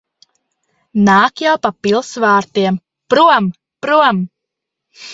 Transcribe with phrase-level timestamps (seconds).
[1.09, 2.83] Nāk jau pa pils vārtiem.
[3.15, 3.55] Prom!
[3.89, 4.29] Prom!